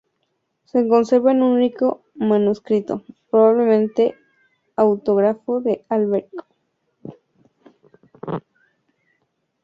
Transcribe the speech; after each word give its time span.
Se 0.65 0.87
conserva 0.87 1.31
en 1.31 1.43
un 1.43 1.57
único 1.57 2.05
manuscrito, 2.15 3.03
probablemente 3.29 4.15
autógrafo 4.75 5.61
de 5.61 5.85
Alberico. 5.89 6.47